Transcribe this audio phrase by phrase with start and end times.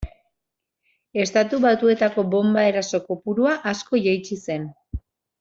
[1.23, 4.67] Estatu Batuetako bonba-eraso kopurua asko jaitsi zen.